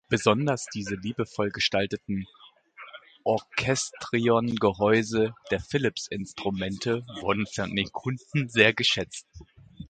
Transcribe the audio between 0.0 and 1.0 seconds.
Besonders diese